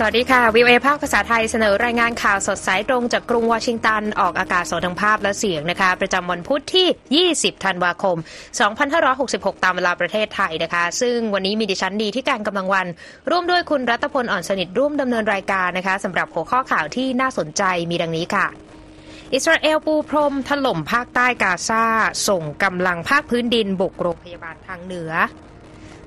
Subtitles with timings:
[0.00, 8.16] สวัสดีค่ะวิวเอภาคภาษาไทยเสนอรายงานข่าวสดสายตรงจากกรุงวอชิงตัน ออกอากาศสดทั้งภาพและเสียงนะคะ ประจำวันพุธที่ 20 ธันวาคม
[8.90, 12.86] 2566 ตามเวลาประเทศไทยนะคะ ซึ่งวันนี้มีดิฉันดีที่การกำลังวัน
[13.30, 18.46] ร่วมด้วยคุณรัตพลอ่อนสนิทร่วมดำเนินรายการนะคะสำหรับหัวข้อข่าวที่น่าสนใจมีดังนี้ค่ะ
[19.34, 21.84] อิสราเอลปูพรมถล่มภาคใต้กาซา
[22.28, 25.12] ส่งกำลังภาคพื้นดินบุกโรงพยาบาลทางเหนือ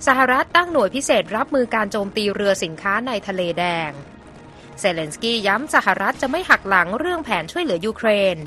[0.08, 3.92] สหรัฐตั้งหน่วยพิเศษรับมือการโจมตีเรือสินค้าในทะเลแดง
[4.80, 8.38] เซเลนสกี้ย้ำสหรัฐจะไม่หักหลังเรื่องแผนช่วยเหลือยูเครน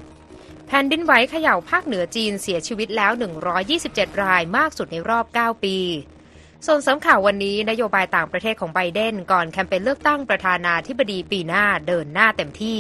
[0.67, 3.13] แผ่นดินไหวเขย่าภาคเหนือจีนเสียชีวิตแล้ว
[3.67, 5.79] 127 รายมากสุดในรอบ 9 ปี
[6.69, 12.79] ส่วนสำข่าววันนี้นโยบายต่างประเทศของไบเดนก่อนแคมเปญเลือกตั้งประธานาธิบดีปีหน้าเดินหน้าเต็มที่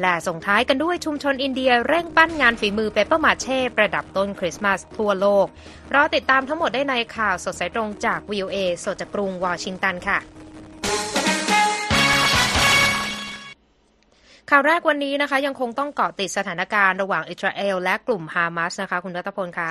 [0.00, 5.46] และส่งท้ายกันด้วยชุมชนอินเดียเร่งปั้นงานฝีมือเปเปอร์มาเช่ประดับต้นคริสต์มาสทั่วโลก
[5.94, 10.18] รอติดตามทั้งหมดได้ในข่าวสดสายตรงจาก VOA สดจากกรุงวอชิงตันค่ะ
[14.50, 19.70] ข่าวแรกวันนี้นะคะ ยังคงต้องเกาะติดสถานการณ์ระหว่างอิสราเอลและกลุ่มฮามาสนะคะ คุณรัตพลคะ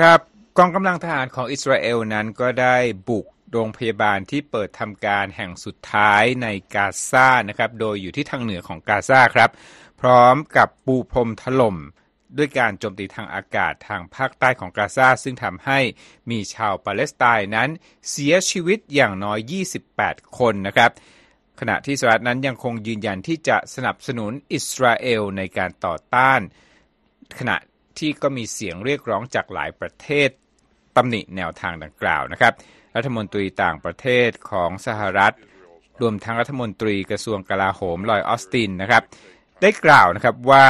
[0.00, 2.76] ครับ กองกำลังทหารของอิสราเอลนั้นก็ได้
[3.08, 9.50] บุกโรงพยาบาลที่เปิดทำการแห่งสุดท้ายในกาซานะครับ โดยอยู่ที่ทางเหนือของกาซาครับ
[10.00, 11.76] พร้อมกับปูพรมถล่ม
[12.36, 15.80] ด้วยการโจมตีทางอากาศทางภาคใต้ของกาซาซึ่งทำให้
[16.30, 17.70] มีชาวปาเลสไตน์นั้น
[18.10, 19.38] เสียชีวิตอย่างน้อย
[19.90, 20.90] 28 คนนะครับ
[21.60, 26.40] ขณะที่สหรัฐนั้นยังคงยืนยันที่จะสนับสนุนอิสราเอลในการต่อต้าน
[27.38, 27.56] ขณะ
[27.98, 30.30] ที่ก็มีเสียงเรียกร้องจากหลายประเทศ
[30.96, 32.52] ตำหนิแนวทางดังกล่าวนะครับ
[32.96, 35.34] รัฐมนตรีต่างประเทศของสหรัฐ
[36.00, 39.02] รวมทั้งรัฐมนตรีกระทรวงกลาโหมลอยออสตินนะครับ
[39.62, 40.68] ได้กล่าวนะครับว่า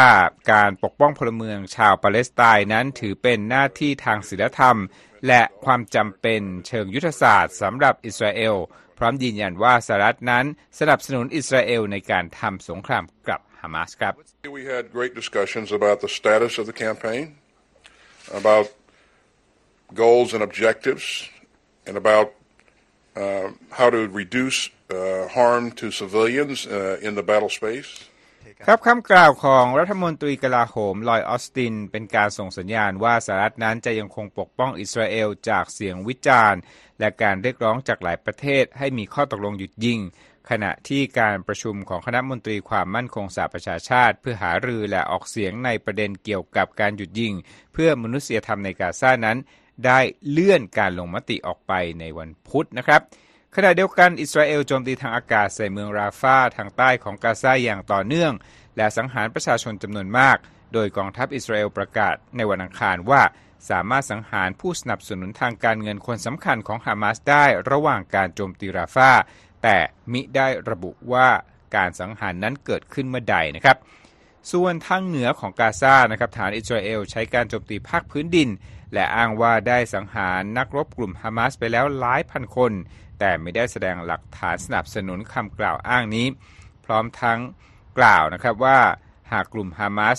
[0.53, 4.78] การปกป้องพลเมืองชาวปาเลสไตน์นั้นถือเป็นหน้าที่ทางศีลธรรม
[5.26, 8.56] และความจำเป็นเชิงยุทธศาสตร์สำหรับอิสราเอล
[8.99, 10.44] พร้อมยืนยันว่าสหรัฐนั้น
[10.78, 14.15] สนับสนุนอิสราเอลในการทำสงครามกับฮามาสครับ
[14.59, 17.25] We had great discussions about the status of the campaign,
[18.41, 18.66] about
[19.93, 21.28] goals and objectives,
[21.87, 22.34] and about
[23.17, 27.91] uh, how to reduce uh, harm to civilians uh, in the battle space.
[28.67, 36.61] ครับคำกล่าวของรัฐมนตรีกลาโหมลอยออสติน เป็นการส่งสัญญาณว่าสหรัฐนั้นจะยังคงปกป้องอิสราเอลจากเสียงวิจารณ์
[37.00, 40.00] และการเรียกร้องจากหลายประเทศให้มีข้อตกลงหยุดยิง
[40.50, 47.33] ขณะที่การประชุมของคณะมนตรีความมั่นคงสหประชาชาติ เพื่อหารือและออกเสียงในประเด็นเกี่ยวกับการหยุดยิง
[47.73, 49.39] เพื่อมนุษยธรรมในกาซานั้น
[49.87, 49.99] ได้
[50.31, 53.01] เลื่อนการลงมติออกไปในวันพุธนะครับ
[53.57, 58.33] ขณะเดียวกันอิสราเอลโจมตีทางอากาศใส่เมืองราฟาทางใต้ของกาซาอย่างต่อเนื่อง
[58.77, 60.37] และสังหารประชาชนจำนวนมาก
[60.73, 63.23] โดยกองทัพอิสราเอลประกาศในวันอังคารว่า
[63.71, 69.11] สามารถสังหารผู้สนับสนุนทางการเงินคนสำคัญของฮามาสได้ระหว่างการโจมตีราฟา
[69.62, 69.77] แต่
[70.12, 71.29] มิได้ระบุว่า
[71.77, 73.77] การสังหารนั้นเกิดขึ้นเมื่อใดนะครับ
[74.53, 78.49] ส่วนทางเหนือของกาซานะครับฐานอิสราเอลใช้การโจมตีภาคพื้นดิน
[78.94, 82.72] และอ้างว่าได้สังหารนักรบกลุ่มฮามาสไปแล้วหลายพันคน
[83.19, 86.27] แต่ไม่ได้แสดงหลักฐานสนับสนุนคำกล่าวอ้างนี้
[86.84, 87.38] พร้อมทั้ง
[87.99, 88.78] กล่าวนะครับว่า
[89.32, 90.19] หากกลุ่มฮามาส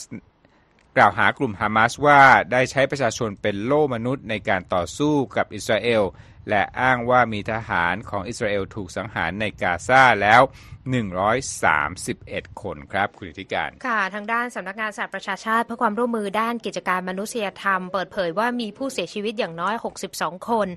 [0.95, 2.21] กล่าวหากลุ่มฮามาสว่า
[2.51, 6.03] ได้ใช้ประชาชนเป็นโล่มนุษย์ในการต่อสู้กับอิสราเอล
[6.49, 10.41] และอ้างว่ามีทหารของอิสราเอลถูกสังหารในกาซาแล้ว
[10.85, 19.75] 131 คนครับคุณธิการ ค่ะ ทางด้านสำนักงานสหประชาชาติเพื่อความร่วมมือด้านกิจการมนุษยธรรม เปิดเผยว่ามีผู้เสียชีวิตอย่างน้อย
[20.11, 20.67] 62 คน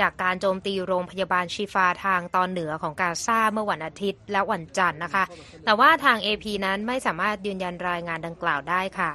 [0.00, 5.24] จากการโจมตีโรงพยาบาลชีฟาทางตอนเหนือของกาซาเมื่อวันอาทิตย์และวันจันทร์นะคะ
[5.64, 9.12] แต่ว่าทาง AP นั้นไม่สามารถยืนยันรายงานดังกล่าวได้ค่ะ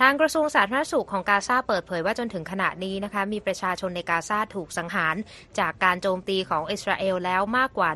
[0.00, 5.16] ทางกระทรวงสาธารณสุขของกาซาเปิดเผยว่าจนถึงขณะนี้นะคะมีประชาชนในกาซาถูกสังหาร
[5.58, 7.90] จากการโจมตีของอิสราเอลแล้วมากกว่า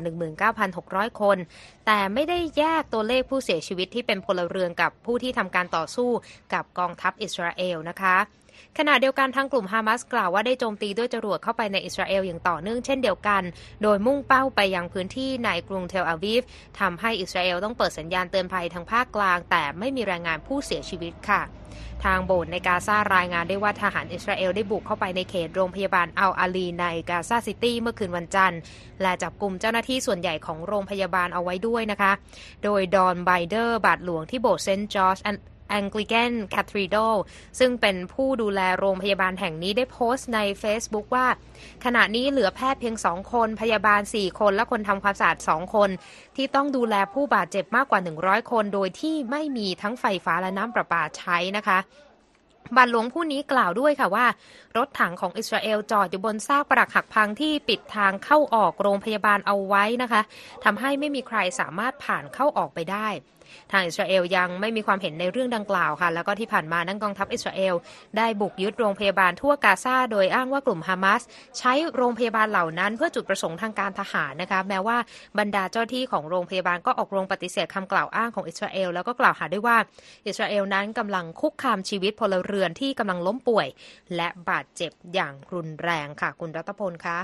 [0.57, 1.37] 19,600 คน
[1.91, 6.09] แต่ไม่ได้แยกตัวเลขผู้เสียชีวิตที่เป็นพลเรือนกับผู้ที่ทำการต่อสู้
[6.53, 8.15] กับกองทัพอิสราเอลนะคะ
[8.77, 13.43] ขณะเดียวกันทางกลุ่มฮามาสกล่าวว่าได้โจมตีด้วยจรวดเข้าไปในอิสราเอลอย่างต่อเนื่องเช่นเดียวกัน
[13.83, 16.43] โดยมุ่งเป้าไปยังพื้นที่ในกรุงเทลอาวีฟ
[16.79, 21.43] ทำให้อิสราเอลต้องเปิดสัญญาณเตือนภัยทางภาคกลาง แต่ไม่มีรายงานผู้เสียชีวิตค่ะ
[22.05, 28.59] ทางโบสถ์ในกาซารายงานได้ว่าทหารอิสราเอลได้บุกเข้าไปในเขตโรงพยาบาลอัลอาห์ลีในกาซาซิตี้เมื่อคืนวันจันทร์
[29.01, 32.11] และจับกลุ่มเจ้าหน้าที่ส่วนใหญ่ของโรงพยาบาลเอาไว้ด้วยนะคะ
[32.63, 35.17] โดยดอนไบน์เดอร์บาทหลวงที่โบสถ์เซนต์จอร์จ
[35.69, 36.97] แองกลิ a นแคทรีโด
[37.59, 41.27] ซึ่งเป็นผู้ดูแลโรงพยาบาลแห่งนี้ได้โพสต์ใน Facebook ว่า
[41.85, 45.89] ขณะนี้เหลือแพทย์เพียง 2 คน พยาบาล 4 คน และคนทำความสะอาด 2 คน
[46.35, 51.79] ที่ต้องดูแลผู้บาดเจ็บมากกว่า 100 คน โดยที่ไม่มีทั้งไฟฟ้าและน้ำประปาใช้นะคะ
[52.75, 54.25] บาทหลวงผู้นี้กล่าวด้วยค่ะว่า
[54.77, 60.21] รถถังของอิสราเอลจอดอยู่บนซากปรักหักพังที่ปิดทางเข้าออกโรงพยาบาลเอาไว้นะคะ
[60.63, 63.07] ทำให้ไม่มีใครสามารถผ่านเข้าออกไปได้
[63.71, 67.75] ทางอิสราเอลยังไม่มีความเห็นในเรื่องดังกล่าวค่ะ แล้วก็ที่ผ่านมานั่งกองทัพอิสราเอล
[68.17, 71.21] ได้บุกยึดโรงพยาบาลทั่วกาซาโดยอ้างว่ากลุ่มฮามาส
[71.57, 74.97] ใช้โรงพยาบาลเหล่านั้น เพื่อจุดประสงค์ทางการทหารนะคะแม้ว่า
[75.39, 79.77] บรรดาเจ้าที่ของโรงพยาบาลก็ออกโรงปฏิเสธคำกล่าวอ้างของอิสราเอลแล้วก็กล่าวหาด้วยว่า
[80.27, 83.67] อิสราเอลนั้นกำลังคุกคามชีวิตพลเรือนที่กำลังล้มป่วย
[84.15, 87.19] และบาดเจ็บอย่างรุนแรงค่ะ คุณรัตพลคะ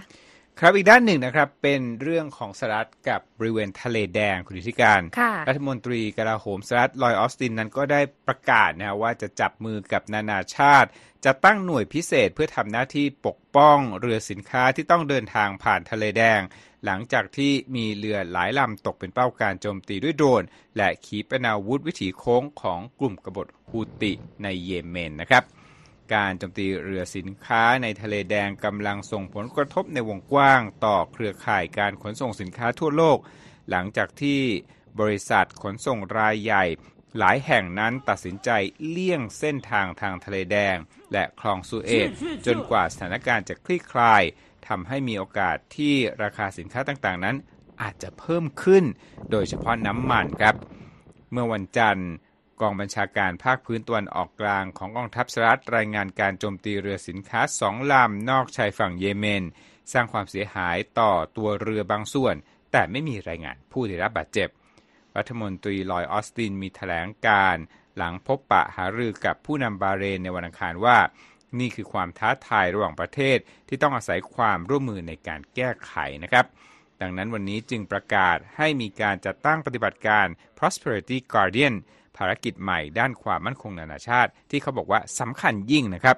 [0.60, 5.02] ครับอีกด้านหนึ่งนะครับเป็นเรื่องของสหรัฐกับบริเวณทะเลแดงคุณธิการ
[5.48, 10.90] รัฐมนตรีกลาโหมสหรัฐลอยออสตินนั้นก็ได้ประกาศนะว่าจะจับมือกับนานาชาติ
[11.26, 16.42] จะตั้งหน่วยพิเศษเพื่อทำหน้าที่ปกป้องเรือสินค้าที่ต้องเดินทางผ่านทะเลแดง
[16.86, 20.44] หลังจากที่มีเรือหลายลำตกเป็นเป้าการโจมตีด้วยโดรน
[20.78, 24.12] และขีปนาวุธวิถีโค้งของกลุ่มกบฏฮูติ
[24.44, 25.44] ในเยเมนนะครับ
[26.14, 33.18] การโจมตีเรือสินค้าในทะเลแดงกำลังส่งผลกระทบในวงกว้างต่อเครือข่ายการขนส่งสินค้าทั่วโลก
[33.70, 34.42] หลังจากที่
[35.00, 36.66] บริษัทขนส่งรายใหญ่
[37.18, 38.50] หลายแห่งนั้นตัดสินใจ
[38.88, 40.78] เลี่ยงเส้นทางทางทะเลแดง
[41.14, 42.10] และคลองสุเอต
[42.46, 44.24] จนกว่าสถานการณ์จะคลี่คลาย
[44.68, 47.36] ทำให้มีโอกาสที่ราคาสินค้าต่างๆนั้น
[47.82, 48.84] อาจจะเพิ่มขึ้น
[49.32, 50.56] โดยเฉพาะน้ำมันครับ
[51.32, 52.10] เมื่อวันจันทร์
[52.62, 59.44] กองบัญชาการภาคพื้นตะวันออกกลางของกองทัพสหรัฐรายงานการโจมตีเรือสินค้าสองลำนอกชายฝั่งเยเมน
[59.92, 62.36] สร้างความเสียหายต่อตัวเรือบางส่วน
[62.72, 64.50] แต่ไม่มีรายงานผู้ได้รับบาดเจ็บ
[65.18, 67.58] รัฐมนตรีลอยออสตินมีถแถลงการ
[67.98, 70.98] หลังพบปะหารือกับผู้นำบาเรนในวันอังคารว่า
[71.60, 73.38] นี่คือความท้าทายระหว่างประเทศ
[73.68, 75.94] ที่ต้องอาศัยความร่วมมือในการแก้ไข
[76.24, 76.46] นะครับ
[77.02, 80.28] ดังนั้นวันนี้จึงประกาศให้มีการจัดตั้งปฏิบัติการ
[80.58, 81.76] Prosperity Guardian
[82.18, 86.18] ภารกิจใหม่ด้านความมั่นคงนานาชาติ ที่เขาบอกว่าสำคัญยิ่งนะครับ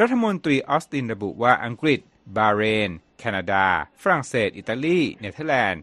[0.00, 2.00] รัฐมนตรีออสตินระบุว่าอังกฤษ
[2.36, 3.66] บาห์เรน แคนาดา
[4.02, 5.82] ฝรั่งเศส อิตาลี เนเธอร์แลนด์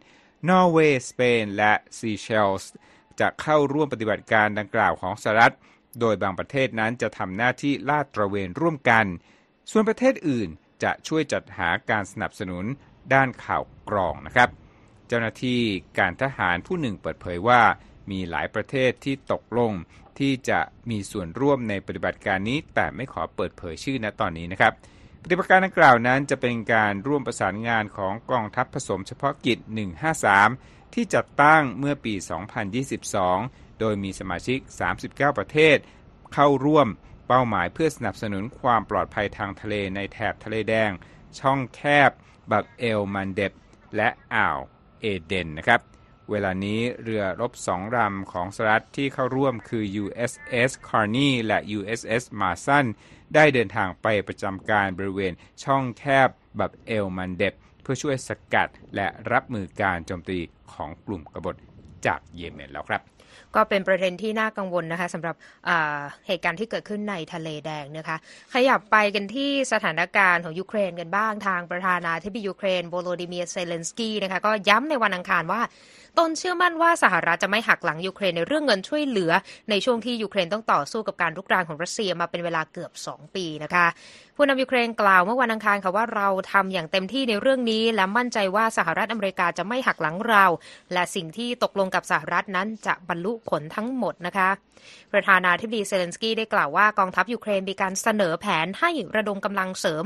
[0.50, 2.72] นอร์เวย์ สเปน และซีเชลส์
[3.20, 5.54] จะเข้าร่วมปฏิบัติการดังกล่าวของสหรัฐ
[6.00, 9.06] โดยบางประเทศนั้นจะทำหน้าที่ลาดตระเวนร่วมกัน
[9.72, 10.50] ส่วนประเทศอื่น
[10.84, 12.66] จะช่วยจัดหาการสนับสนุน
[13.14, 14.50] ด้านข่าวกรองนะครับ
[15.08, 15.62] เจ้าหน้าที่
[16.00, 17.62] การทหารผู้หนึ่งเปิดเผยว่า
[18.12, 19.72] มีหลายประเทศที่ตกลง
[20.20, 20.60] ที่จะ
[20.90, 24.74] มีส่วนร่วมในปฏิบัติการนี้ แต่ไม่ขอเปิดเผยชื่อณตอนนี้นะครับ
[25.24, 29.60] ปฏิบัติการดังกล่าวนั้นจะเป็นการร่วมประสานงานของกองทัพผสมเฉพาะกิจ
[30.26, 32.14] 153 ที่จัดตั้งเมื่อปี
[32.98, 34.60] 2022 โดยมีสมาชิก
[35.00, 35.78] 39 ประเทศ
[36.34, 36.88] เข้าร่วม
[37.28, 40.92] เป้าหมายเพื่อสนับสนุนความปลอดภัยทางทะเลในแถบทะเลแดง
[41.40, 42.12] ช่องแคบ
[42.52, 43.54] บับเอลมันเดบ
[43.96, 44.60] และอ่าว
[45.02, 45.82] เอเดนนะครับ
[46.32, 52.86] เวลานี้เรือรบสองลำของสหรัฐที่เข้าร่วมคือ USS Carney และ USS Mason
[53.36, 55.34] ได้เดินทางไปประจำการบริเวณ
[55.64, 60.40] ช่องแคบบับเอลมันเดบเพื่อช่วยสกัดและรับมือการโจมตี
[60.74, 61.56] ของกลุ่มกบฏ
[62.06, 63.02] จากเยเมนแล้วครับ
[63.56, 65.36] ก็เป็นประเด็นที่น่ากังวลนะคะสำหรับ
[66.28, 68.18] เหตุการณ์ที่เกิดขึ้นในทะเลแดงนะคะ
[68.54, 75.62] ขยับไปกันที่สถานการณ์ของยูเครนกันบ้างทางประธานาธิบดียูเครนโวโลดิเมียเซเลนสกี้นะคะก็ย้ำในวันอังคารว่า
[76.18, 79.32] ตนเชื่อมั่นว่าสหรัฐจะไม่หักหลังยูเครนในเรื่องเงินช่วยเหลือ
[79.70, 83.86] ในช่วงที่ยูเครนต้องต่อสู้กับการรุกรานของรัสเซียมาเป็นเวลาเกือบ 2 ปีนะคะ
[84.40, 90.46] ผู้นำยูเครนกล่าวเมื่อวันอังคารค่ะว่าเราทำอย่างเต็มที่ในเรื่องนี้ และมั่นใจว่าสหรัฐอเมริกาจะไม่หักหลังเรา
[90.94, 94.50] และสิ่งที่ตกลงกับสหรัฐนั้นจะบรรลุผลทั้งหมดนะคะ
[95.14, 100.04] ประธานาธิบดีเซเลนสกี้ได้กล่าวว่ากองทัพยูเครนมีการเสนอแผนให้ระดมกำลังเสริม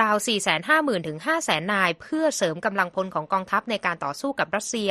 [0.00, 0.16] ราว
[0.60, 4.90] 450,000 ถึง 500,000 นาย เพื่อเสริมกำลังพลของกองทัพในการต่อสู้กับรัสเซีย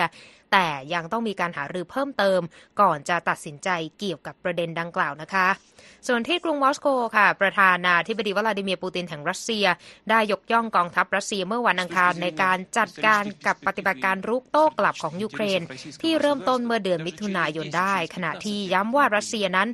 [0.51, 2.41] แต่ยังต้องมีการหารือเพิ่มเติม
[2.81, 5.47] ก่อนจะตัดสินใจเกี่ยวกับประเด็นดังกล่าวนะคะ
[6.07, 6.87] ส่วนที่กรุงมอสโก
[7.17, 9.65] ค่ะ ประธานาธิบดีวลาดิเมียร์ปูตินแห่งรัสเซีย
[10.09, 15.61] ได้ยกย่องกองทัพรัสเซียเมื่อวันอังคารในการจัดการกับปฏิบัติการรุกโต้กลับของยูเครน
[16.01, 19.69] ที่เริ่มต้นเมื่อเดือนมิถุนายนได้ ขณะที่ย้ำว่ารัสเซียนั้น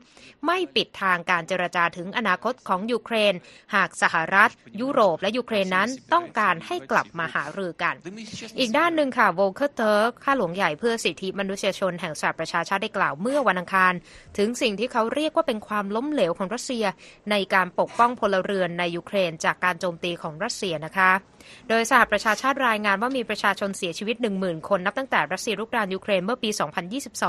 [0.45, 3.33] ไม่ปิดทางการเจรจาถึงอนาคตของยูเครน
[3.75, 4.49] หากสหรัฐ
[4.81, 7.95] ยุโรปและยูเครนนั้นต้องการให้กลับมาหารือกัน
[8.59, 13.93] อีกด้านหนึ่งค่ะโวลเคอร์เติร์กข้าหลวงใหญ่เพื่อสิทธิมนุษยชนแห่งสหประชาชาติได้กล่าวเมื่อวันอังคาร
[14.37, 16.85] ถึงสิ่งที่เขาเรียกว่าเป็นความล้มเหลวของรัสเซีย
[17.31, 21.11] ในการปกป้องพลเรือนในยูเครนจากการโจมตีของรัสเซียนะคะ
[21.69, 26.49] โดยสหประชาชาติรายงานว่ามีประชาชนเสียชีวิต 10,000 คนนับตั้งแต่รัสเซียรุกรานยูเครนเมื่อปี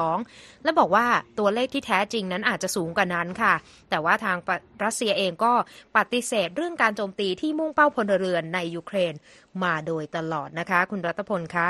[0.08, 1.06] 2022 และบอกว่า
[1.38, 3.54] ตัวเลขที่แท้จริงนั้นอาจจะสูงกว่านั้นค่ะ
[3.90, 4.36] แต่ว่าทาง
[4.84, 5.52] รัสเซียเองก็
[5.96, 9.14] ปฏิเสธเรื่องการโจมตีที่มุ่งเป้าพลเรือนในยูเครน
[9.62, 11.68] มาโดยตลอดนะคะ คุณรัตพลคะ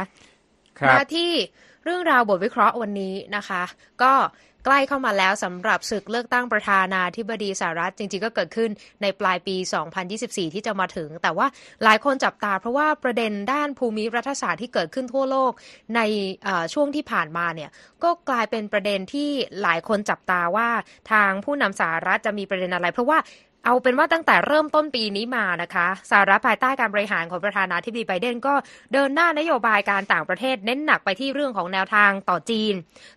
[0.88, 1.32] มาที่
[1.84, 3.62] เรื่องราวบทวิเคราะห์วันนี้นะคะ
[4.02, 4.12] ก็
[4.64, 8.70] ใกล้เข้ามาแล้วสำหรับศึกเลือกตั้งประธานาธิบดีสหรัฐจริงๆ ก็เกิดขึ้น
[9.02, 9.56] ในปลายปี
[10.04, 11.46] 2024 ที่จะมาถึง แต่ว่า
[11.84, 15.52] หลายคนจับตาเพราะว่าประเด็นด้านภูมิรัฐศาสตร์ที่เกิดขึ้นทั่วโลก
[15.96, 16.00] ใน
[16.74, 17.70] ช่วงที่ผ่านมาเนี่ย
[18.02, 19.30] ก็กลายเป็นประเด็นที่
[19.62, 20.68] หลายคนจับตาว่า
[21.12, 23.18] ทางผู้นำสหรัฐจะมีประเด็นอะไร เพราะว่า
[23.64, 28.54] เอาเป็นว่าตั้งแต่เริ่มต้นปีนี้มานะคะสหรัฐภายใต้การบริหารของประธานาธิบดีไบเดนก็
[28.92, 32.74] เดินหน้านโยบายการต่างประเทศเน้นหนักไปที่เรื่องของแนวทางต่อจีน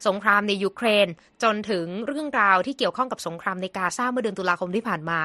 [0.08, 1.08] สงครามในยูเครน
[1.44, 5.20] จนถึงเรื่องราวที่เกี่ยวข้องกับสงครามในกาซาเมื่อเดือนตุลาคมที่ผ่านมา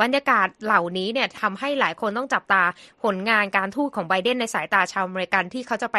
[0.00, 2.62] บรรยากาศเหล่านี้เนี่ยทำให้หลายคนต้องจับตา
[3.02, 5.98] ผลงานการทูตของไบเดนในสายตาชาวอเมริกันที่เขาจะไป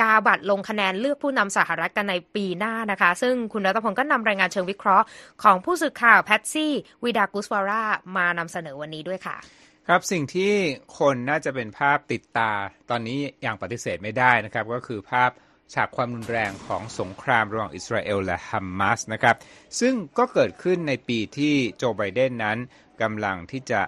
[0.00, 5.06] กาบัตรลงคะแนนเลือกผู้นำสหรัฐกันในปีหน้านะคะ ซึ่งคุณรัตพงศ์ก็นำรายงานเชิงวิเคราะห์
[5.42, 6.72] ของผู้สื่อข่าวแพทซี่
[7.04, 7.84] วิดากุสวารา
[8.16, 9.36] มานำเสนอวันนี้ด้วยค่ะ
[9.88, 10.52] ครับสิ่งที่
[10.98, 12.52] คนน่าจะเป็นภาพติดตา
[12.90, 15.30] ตอนนี้อย่างปฏิเสธไม่ได้นะครับ ก็คือภาพ
[15.74, 19.36] ฉากความรุนแรงของสงครามระหว่างอิสราเอลและฮัมมัสนะครับ
[19.80, 22.58] ซึ่งก็เกิดขึ้นในปีที่โจไบเดนนั้น
[23.02, 23.80] กำลังที่จะ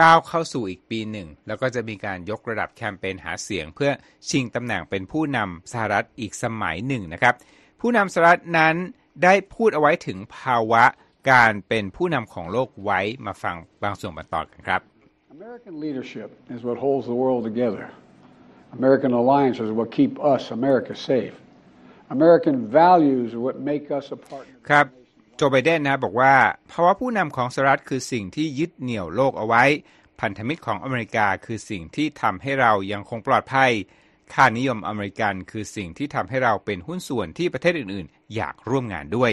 [0.00, 3.90] ก้าวเข้าสู่อีกปีหนึ่ง แล้วก็จะมีการยกระดับแคมเปญหาเสียง เพื่อ
[4.28, 7.34] ชิงตำแหน่งเป็นผู้นำสหรัฐอีกสมัยหนึ่งนะครับ
[7.80, 8.74] ผู้นำสหรัฐนั้น
[9.24, 10.84] ได้พูดเอาไว้ถึงภาวะ
[11.30, 14.80] การเป็นผู้นำของโลกไว้มาฟังบางส่วนบางตอนกันครับ
[15.36, 17.84] American leadership is what holds the world together.
[18.78, 21.34] American alliances are what keep us, America, safe.
[22.16, 24.56] American values are what make us a partner.
[24.68, 24.86] ครับ
[25.36, 26.34] โจไบเดนนะบอกว่า
[26.70, 29.64] ภาวะผู้นำของสหรัฐคือสิ่งที่ยึดเหนี่ยวโลกเอาไว้
[30.20, 33.72] พันธมิตรของอเมริกาคือสิ่งที่ทำให้เรายังคงปลอดภัย
[34.34, 39.32] ค่านิยมอเมริกันคือสิ่งที่ทำให้เราเป็นหุ้นส่วนที่ประเทศอื่น ๆ อยากร่วมงานด้วย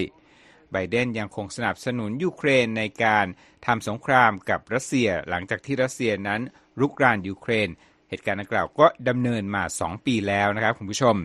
[0.72, 3.26] ไบเดนยังคงสนับสนุนยูเครนในการ
[3.66, 6.42] ทำสงครามกับรัสเซีย หลังจากที่รัสเซียนั้น
[6.80, 7.70] รุกรานยูเครน
[8.10, 11.16] เหตุการณ์ดังกล่าวก็ดำเนินมา 2 ปีแล้วนะครับคุณผู้ชม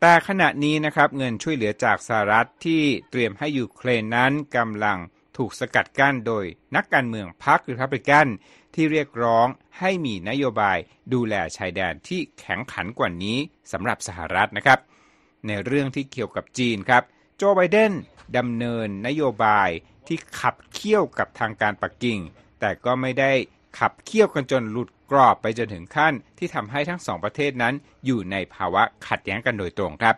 [0.00, 4.98] แต่ขณะนี้นะครับเงินช่วยเหลือจากสหรัฐที่เตรียมให้ยูเครนนั้นกำลัง
[5.36, 6.44] ถูกสกัดกั้นโดย
[6.76, 8.26] นักการเมืองพรรคริพับลิกัน
[8.74, 9.46] ที่เรียกร้อง
[9.78, 10.78] ให้มีนโยบาย
[11.14, 13.38] ดูแลชายแดนที่แข็งขันกว่านี้
[13.72, 14.78] สำหรับสหรัฐนะครับ
[15.46, 17.02] ในเรื่องที่เกี่ยวกับจีนครับ
[17.38, 17.92] โจไบเดน
[18.36, 19.68] ดำเนินนโยบาย
[20.06, 22.18] ที่ขับเคี่ยวกับทางการปักกิ่ง
[22.60, 23.32] แต่ก็ไม่ได้
[23.78, 27.74] ขับเคี่ยวกันจนหลุดกรอบไปจนถึงขั้นที่ทำให้ทั้งสองประเทศนั้น
[28.04, 30.16] อยู่ในภาวะขัดแย้งกันโดยตรงครับ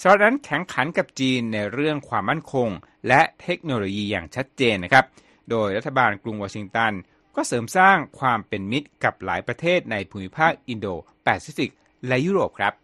[0.00, 2.68] สหรัฐนั้นแข่งขันกับจีนในเรื่องความมั่นคง
[3.08, 5.04] และเทคโนโลยีอย่างชัดเจนนะครับ
[5.50, 6.92] โดยรัฐบาลกรุงวอชิงตัน
[7.36, 10.86] ก็เสริมสร้างความเป็นมิตรกับหลายประเทศในภูมิภาคอินโด
[11.24, 11.70] แปซิฟิก
[12.08, 12.74] และยุโรปครับ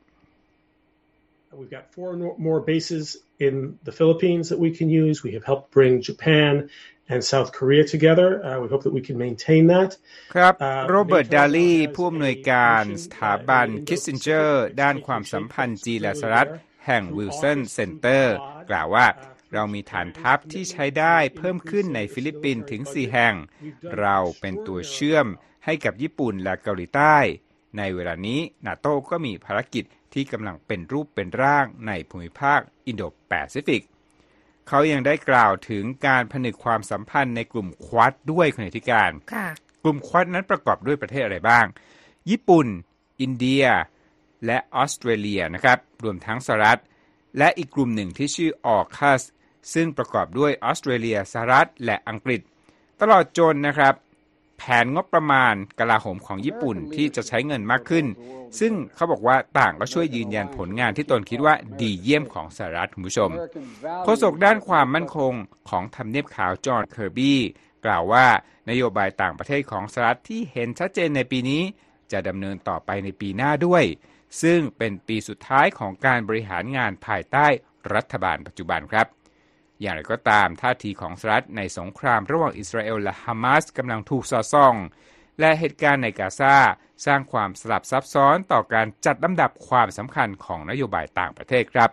[1.60, 2.10] We've got four
[2.46, 5.22] more bases in the Philippines that we can use.
[5.22, 6.68] We have helped bring Japan
[7.08, 8.28] and South Korea together.
[8.44, 9.90] Uh, we hope that we can maintain that.
[10.34, 10.54] ครับ
[10.90, 16.48] โรเบิร์ตดาลีผู้อำนวยการสถาบันคิสซินเจอร์ด้านความสัมพันธ์จีนและสหรัฐ
[16.86, 18.36] แห่ง Wilson Center
[18.70, 19.06] กล่าวว่า
[19.52, 23.34] เรามีฐานทัพที่ใช้ได้เพิ่มขึ้นในฟิลิปปินส์ถึง 4 แห่ง
[24.00, 25.26] เราเป็นตัวเชื่อม
[25.64, 27.16] ให้กับญี่ปุ่นและเกาหลีใต้
[27.78, 33.82] ในเวลานี้นาโต้ก็มีภารกิจที่กำลังเป็นรูปเป็นร่างในภูมิภาคอินโดแปซิฟิก
[34.68, 39.10] เขายังได้กล่าวถึงการผนึกความสัมพันธ์ในกลุ่ม Quad ด้วยคุณธิการ
[39.82, 41.66] กลุ่มควัดนั้นประกอบด้วยประเทศอะไรบ้าง
[42.30, 42.66] ญี่ปุ่น
[43.20, 43.64] อินเดีย
[44.46, 46.80] และออสเตรเลียนะครับ รวมทั้งสหรัฐ
[47.38, 49.22] และอีกกลุ่มหนึ่งที่ชื่อ AUKUS
[49.74, 52.40] ซึ่งประกอบด้วยออสเตรเลียสหรัฐ และอังกฤษ
[53.00, 53.94] ตลอดจนนะครับ
[54.58, 58.06] แผนงบประมาณกลาโหมของญี่ปุ่นที่จะใช้เงินมากขึ้น
[58.60, 63.30] ซึ่งเขาบอกว่าต่างก็ช่วยยืนยันผลงานที่ตนคิดว่าดีเยี่ยมของสหรัฐคุณผู้ชม
[64.04, 65.32] โฆษกด้านความมั่นคง
[65.68, 67.40] ของทำเนียบขาวจอห์นเคอร์บี้
[67.84, 68.26] กล่าวว่า
[68.70, 71.62] นโยบายต่างประเทศของสหรัฐที่เห็นชัดเจนในปีนี้
[72.12, 73.84] จะดำเนินต่อไปในปีหน้าด้วย
[74.42, 77.46] ซึ่งเป็นปีสุดท้ายของการบริหารงานภายใต้
[77.94, 79.06] รัฐบาลปัจจุบันครับ
[79.80, 84.74] อย่างไรก็ตามท่าทีของสหรัฐในสงครามระหว่างอิสราเอลและฮามาสกำลังถูกสอดส่อง
[85.40, 86.56] และเหตุการณ์ในกาซา
[87.06, 91.90] สร้างความสลับซับซ้อนต่อการจัดลำดับความสำคัญของนโยบายต่างประเทศครับ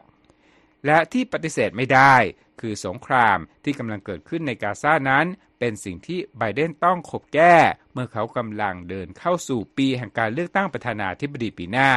[0.85, 2.15] และที่ปฏิเสธไม่ได้
[2.61, 5.25] คือสงครามที่กำลังเกิดขึ้นในกาซานั้น
[5.59, 7.55] เป็นสิ่งที่ไบเดนต้องขบแก้
[7.93, 11.91] เมื่อเขากำลังเดินเข้าสู่ปีแห่งการเลือกตั้งประธานาธิบดีปีหน้า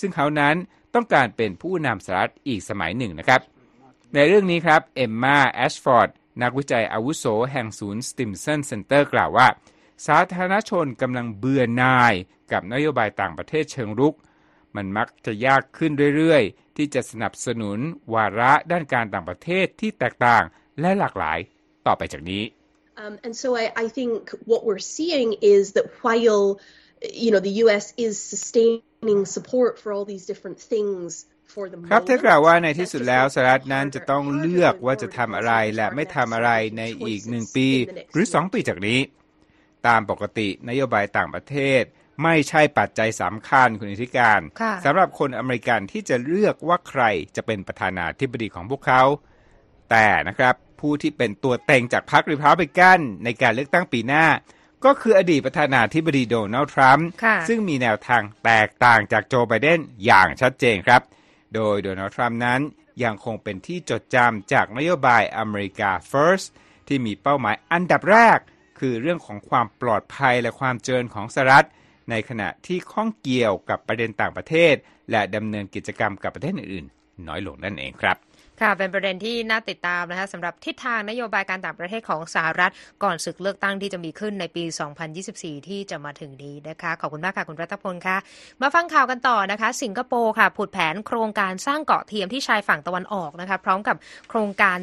[0.00, 0.54] ซึ่งเขานั้น
[0.94, 3.40] ต้องการเป็นผู้นำสหรัฐอีกสมัยหนึ่งนะครับ
[4.14, 6.08] ในเรื่องนี้ครับ เอมมาแอชฟอร์ด
[6.42, 9.48] นักวิจัยอาวุโสแห่งศูนย์ Stimson Center กล่าวว่า
[10.06, 12.14] สาธารณชนกำลังเบื่อหน่าย
[12.52, 14.14] กับนโยบายต่างประเทศเชิงรุก
[14.76, 17.78] มันมักจะยากขึ้นเรื่อยๆ ที่จะสนับสนุน
[18.14, 20.42] วาระด้านการต่างประเทศที่แตกต่าง
[20.80, 21.38] และหลากหลาย
[21.86, 22.44] ต่อไปจากนี้
[23.04, 24.12] Um, and so I, I think
[24.50, 26.44] what we're seeing is that while
[27.24, 27.84] you know the U.S.
[28.06, 31.08] is sustaining support for all these different things
[31.52, 32.06] for the ครับ moment.
[32.06, 36.04] เธอกล่าวว่าในที่สุด That's แล้ว just สหรัฐนั้นจะต้อง harder เลือก going ว่าจะ forward ทำอะไร because และ it's ไม่
[36.04, 38.32] hard ทำ to อะไร have ใน choices อีกหนึ่งปี in the next หรือ year.
[38.34, 39.00] สองปีจากนี้
[39.86, 41.82] ตามปกตินโยบายต่างประเทศ
[42.22, 47.02] ไม่ใช่ปัจจัยสำคัญคุณอิทธิการค่ะสำหรับคนอเมริกันที่จะเลือกว่าใคร
[47.36, 49.02] จะเป็นประธานาธิบดีของพวกเขา
[49.90, 54.26] แต่นะครับผู้ที่เป็นตัวเต็งจากพรรคริพับลิกันในการเลือกตั้งปีหน้า
[54.86, 61.02] ก็คืออดีตประธานาธิบดีโดนัลด์ทรัมป์ค่ะซึ่งมีแนวทางแตกต่างจากโจไบเดนอย่างชัดเจนครับ
[61.54, 62.60] โดยโดนัลด์ทรัมป์นั้น
[63.04, 66.46] ยังคงเป็นที่จดจำจากนโยบายอเมริกา First
[66.88, 68.38] ที่มีเป้าหมายอันดับแรก
[68.78, 71.66] คือเรื่องของความปลอดภัยและความเจริญของสหรัฐ
[72.10, 74.74] ในขณะที่ข้องเกี่ยวกับประเด็นต่างประเทศ
[75.10, 78.16] และดำเนินกิจกรรมกับประเทศอื่นๆ น้อยลงนั่นเองครับ
[78.60, 82.72] ค่ะเป็นประเด็นที่น่าติดตามนะคะสำหรับทิศทางนโยบายการต่างประเทศของสหรัฐ
[83.02, 84.64] ก่อนศึกเลือกตั้งที่จะมีขึ้นในปี
[85.16, 88.16] 2024 ที่จะมาถึงนี้นะคะ ขอบคุณมากค่ะ คุณรัตพลค่ะ
[88.62, 93.96] มาฟังข่าวกันต่อนะคะ สิงคโปร์ค่ะผุดแผนโครงการสร้างเกาะเทียมที่ชายฝั่งตะวันออกนะคะพร้อมกับ
[94.30, 94.78] โครงการ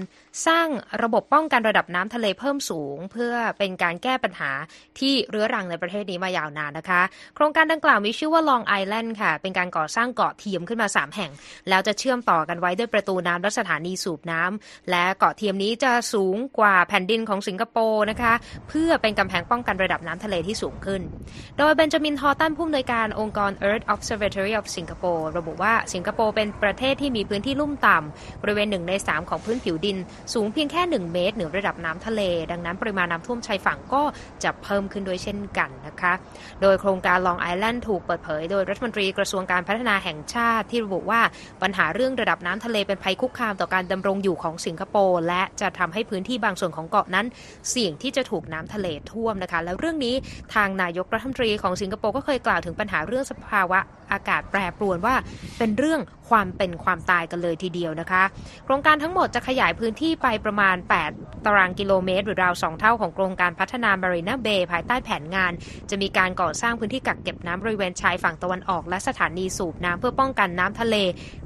[0.47, 0.67] สร้าง
[1.03, 4.51] ระบบป้องกันระดับน้ำทะเลเพิ่มสูง เพื่อเป็นการแก้ปัญหา
[4.99, 7.01] ที่เรื้อรังในประเทศนี้มายาวนานนะคะ
[7.35, 11.31] โครงการดังกล่าวมีชื่อว่า Long Island ค่ะเป็นการก่อสร้างเกาะเทียมขึ้นมา 3 แห่ง
[11.69, 18.33] แล้วจะเชื่อมต่อกันไว้ด้วยประตูน้ำและสถานีสูบน้ำและเกาะเทียมนี้จะสูงกว่าแผ่นดินของสิงคโปร์นะคะ
[18.69, 21.01] เพื่อเป็นกำแพงป้องกันระดับน้ำทะเลที่สูงขึ้น
[21.57, 29.97] โดยเบนจามินฮอตตันผู้อำนวยการองค์กร Earth Observatory of Singapore ระบุว่าสิงคโปร์เป็นประเทศที่มีพื้นที่ลุ่มต่ำบริเวณหนึ่งใน3ของพื้นผิวดิน
[30.33, 34.03] สูงเพียงแค่ 1 เมตรเหนือระดับน้ำทะเล ดังนั้นปริมาณน้ำท่วมชายฝั่งก็
[34.43, 36.13] จะเพิ่มขึ้นด้วยเช่นกันนะคะ
[36.61, 41.21] โดยโครงการ Long Island ถูกเปิดเผย โดยรัฐมนตรีกระทรวงการพัฒนาแห่งชาติที่ระบุว่า
[41.61, 47.25] ปัญหาเรื่องระดับน้ำทะเลเป็นภัยคุกคามต่อการดำรงอยู่ของสิงคโปร์และจะทำให้พื้นที่บางส่วนของเกาะนั้น
[47.69, 50.15] เสี่ยงที่จะถูกน้ำทะเลท่วมนะคะ แล้วเรื่องนี้
[50.55, 53.79] ทางนายกรัฐมนตรีของสิงคโปร์ก็เคยกล่าวถึงปัญหาเรื่องสภาวะ
[54.11, 55.15] อากาศแปรปรวนว่า
[55.57, 58.23] เป็นเรื่องความเป็นความตายกันเลยทีเดียวนะคะ
[58.65, 60.75] โครงการทั้งหมดจะขยายพื้นที่ไปประมาณ
[61.11, 65.51] 8 ตารางกิโลเมตร หรือราว2เท่าของโครงการพัฒนามารีนาเบย์ภายใต้แผนงาน
[65.89, 70.95] จะมีการก่อสร้างพื้นที่กักเก็บน้ำบริเวณชายฝั่งตะวันออกและสถานีสูบน้ำเพื่อป้องกันน้ำทะเล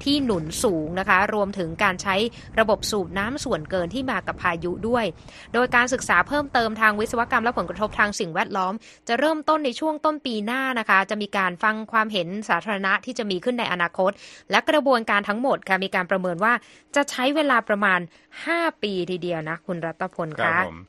[0.04, 2.16] ที่หนุนสูงนะคะ รวมถึงการใช้
[2.60, 5.06] ระบบสูบน้ำส่วนเกินที่มากับพายุด้วย
[5.54, 8.74] โดยการศึกษาเพิ่มเติมทางวิศวกรรมและผลกระทบทางสิ่งแวดล้อม
[9.08, 14.12] จะเริ่มต้นในช่วงต้นปีหน้านะคะ จะมีการฟังความเห็นสาธารณะที่จะมีขึ้นในอนาคต
[14.52, 16.54] และกระบวนการทั้งหมดค่ะมีการประเมินว่า
[16.96, 18.00] จะใช้เวลาประมาณ
[18.42, 20.80] 5 ปีทีเดียวนะ คุณรัตพลครับคะผม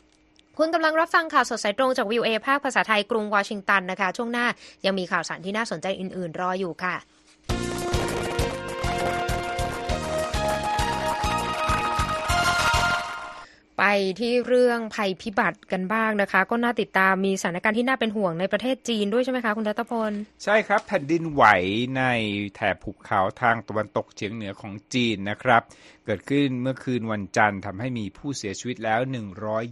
[0.59, 4.47] คุณกำลังรับฟังข่าวสดสายตรงจากวิวเอภาคภาษาไทยกรุงวอชิงตันนะคะ ช่วงหน้า
[4.85, 6.95] ยังมีข่าวสารที่น่าสนใจอื่น ๆ รออยู่ค่ะ
[13.79, 13.85] ไป
[14.21, 20.13] ที่เรื่องภัยพิบัติกันบ้างนะคะ ก็น่าติดตามมีสถานการณ์ที่น่าเป็นห่วงในประเทศจีนด้วยใช่ไหมคะคุณรัตพล
[20.45, 21.45] ใช่ครับ แผ่นดินไหว
[21.97, 22.03] ใน
[22.55, 25.63] แถบภูเขาทางตะวันตกเฉียงเหนือของจีนนะครับ
[26.05, 29.01] เกิดขึ้นเมื่อคืนวันจันทร์ทำให้มีผู้เสียชีวิตแล้ว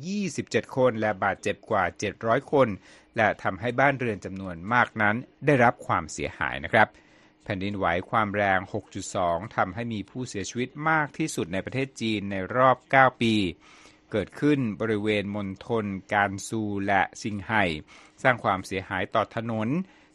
[0.03, 1.85] 127 คน และบาดเจ็บกว่า
[2.19, 2.69] 700 คน
[3.16, 5.16] และทำให้บ้านเรือนจำนวนมากนั้น
[5.47, 6.88] ได้รับความเสียหายนะครับ
[7.45, 8.61] แผ่นดินไหวความแรง
[9.09, 13.35] 6.2 ทำให้มีผู้เสียชีวิตมากที่สุดในประเทศจีนในรอบ 9 ปี
[14.11, 17.64] เกิดขึ้นบริเวณมณฑลการซูและซิงไห่
[18.23, 19.69] สร้างความเสียหายต่อถนน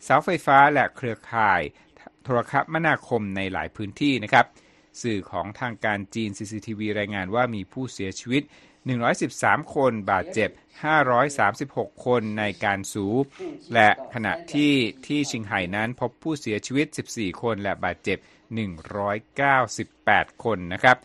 [0.03, 1.61] เสาไฟฟ้าและเครือข่าย
[2.23, 4.45] โทรคมนาคมในหลายพื้นที่นะครับ
[5.01, 8.43] สื่อของทางการจีน CCTV รายงานว่ามีผู้เสียชีวิต
[9.07, 10.49] 113 คนบาดเจ็บ
[11.27, 13.07] 536 คนในการสู
[13.73, 14.73] และขณะที่
[15.07, 18.17] ที่ชิงไห่นั้นพบผู้เสียชีวิต 14 คนและบาดเจ็บ
[19.35, 20.97] 198 คนนะครับ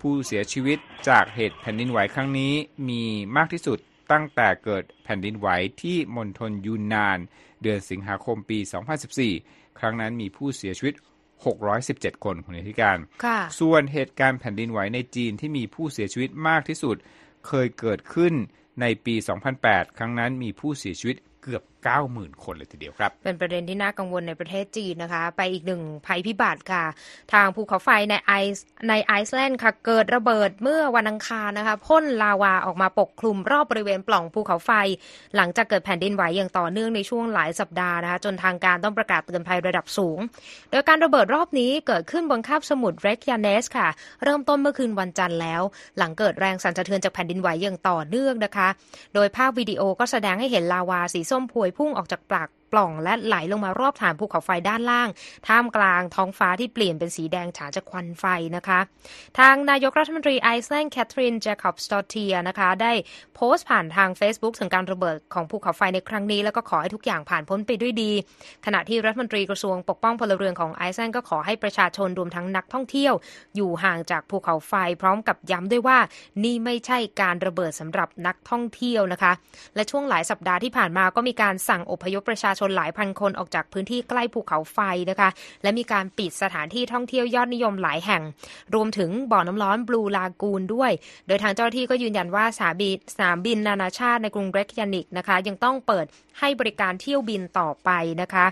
[0.00, 2.52] ผู้เสียชีวิตจากเหตุแผ่นดินไหวครั้งนี้
[2.88, 3.02] มี
[3.36, 3.78] มากที่สุด
[4.12, 5.48] ตั้งแต่เกิดแผ่นดินไหว
[5.82, 7.18] ที่มณฑลยูนนาน
[7.62, 8.58] เดือนสิงหาคมปี
[9.18, 10.94] 2014 ครั้งนั้นมีผู้เสียชีวิต
[11.58, 16.96] 617 คนคุณธิการค่ะส่วนเหตุการณ์แผ่นดินไหวในจีนที่มีผู้เสียชีวิตมากที่สุด
[17.46, 18.34] เคยเกิดขึ้น
[18.80, 19.14] ในปี
[19.56, 21.62] 2008 ครั้งนั้นมีผู้เสียชีวิตเกือบ
[22.04, 26.84] 90,000 คนเลยทีเดียวครับ เป็นประเด็นที่น่ากังวลในประเทศจีนนะคะ ไปอีกหนึ่งภัยพิบัติค่ะ
[27.32, 34.70] ทางภูเขาไฟในไอซ์ในไอซ์แลนด์ค่ะ เกิดระเบิดเมื่อวันอังคารนะคะพ่นลาวาออกมาปกคลุมรอบบริเวณปล่องภูเขาไฟ
[35.36, 40.18] หลังจากเกิดแผ่นดินไหวอย่างต่อเนื่องในช่วงหลายสัปดาห์นะคะ จนทางการต้องประกาศเตือนภัยระดับสูง
[40.70, 43.88] โดยการระเบิดรอบนี้เกิดขึ้นบนคาบสมุทรเรกยาเนสค่ะ
[44.24, 45.62] เริ่มต้นเมื่อคืนวันจันทร์แล้ว
[45.98, 48.68] หลังเกิดแรงสั่นสะเทือนจากแผ่นดินไหวอย่างต่อเนื่องนะคะ
[49.14, 55.08] โดยภาพวิดีโอก็แสดงให้เห็นลาวาสีส้มพวยพุ่งออกจากปาก ปล่องและไหลลงมารอบฐานภูเขาไฟด้านล่าง
[55.48, 58.24] ท่ามกลางท้องฟ้าที่เปลี่ยนเป็นสีแดงฉานจากควันไฟ
[58.56, 58.80] นะคะ
[59.38, 62.92] ทางนายกรัฐมนตรีไอซ์แลนด์แคทรินเจคอบสตอเทียนะคะ ได้
[63.34, 68.10] โพสต์ผ่านทาง Facebook ถึงการระเบิดของภูเขาไฟในครั้งนี้ แล้วก็ขอให้ทุกอย่างผ่านพ้นไปด้วยดี
[68.66, 73.14] ขณะที่รัฐมนตรีกระทรวงปกป้องพลเรือนของไอซ์แลนด์ก็ขอให้ประชาชนรวมทั้งนักท่องเที่ยว
[73.56, 75.98] อยู่ห่างจากภูเขาไฟพร้อมกับย้ำด้วยว่า
[76.44, 79.32] นี่ไม่ใช่การระเบิดสำหรับนักท่องเที่ยวนะคะ
[79.74, 84.78] และช่วงหลายสัปดาห์ที่ผ่านมาก็มีการสั่งอพยพประชาชนหลายพันคนออกจากพื้นที่ใกล้ภูเขาไฟ
[85.10, 85.28] นะคะ
[85.62, 88.22] และมีการปิดสถานที่ท่องเที่ยวยอดนิยมหลายแห่ง
[88.74, 90.90] รวมถึงบ่อน้ำร้อน Blue Lagoon ด้วย
[91.26, 96.06] โดยทางเจ้าหน้าที่ก็ยืนยันว่าสนามบินสนามบินนานาชาติในกรุงเรกยาวิกนะคะ ยังต้องเปิด
[96.40, 97.90] ให้บริการเที่ยวบินต่อไป
[98.22, 98.46] นะคะ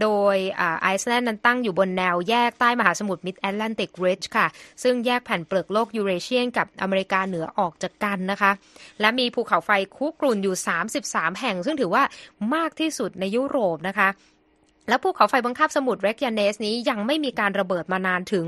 [0.00, 0.36] โดย
[0.82, 4.46] ไอซ์แลนด์นั้นตั้งอยู่บนแนวแยกใต้มหาสมุทร Mid-Atlantic Ridge ค่ะ
[4.82, 8.50] ซึ่งแยกแผ่นเปลือกโลก Eurasian กับอเมริกาเหนือออกจากกันนะคะ
[9.00, 10.56] และมีภูเขาไฟคุกรุ่นอยู่
[10.98, 12.02] 33 แห่ง ซึ่งถือว่า
[12.54, 14.08] มากที่สุดในยุโรปนะคะ
[14.88, 18.46] และภูเขาไฟบังคับสมุทรเรกยาเนสนี้ยังไม่มีการระเบิดมานานถึง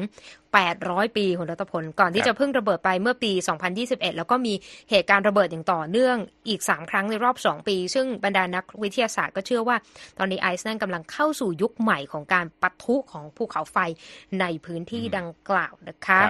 [0.57, 3.33] 800 ปีคุณรัตพล ก่อนที่จะเพิ่งระเบิดไปเมื่อปี
[3.75, 4.55] 2021 แล้วก็มี
[4.90, 6.16] เหตุการณ์ระเบิดอย่างต่อเนื่อง
[6.49, 9.77] อีก 3 ครั้งในรอบ 2 ปี ซึ่งบรรดานักวิทยาศาสตร์ก็เชื่อว่า
[10.18, 13.77] ตอนนี้ไอซ์แลนด์กำลังเข้าสู่ยุคใหม่ของการปะทุของภูเขาไฟ
[14.40, 16.20] ในพื้นที่ดังกล่าวนะคะ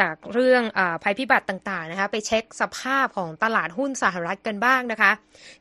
[0.00, 5.10] จากเรื่องอภัยพิบัติต่างๆนะคะไปเช็คสภาพของตลาดหุ้นสหรัฐกันบ้างนะคะ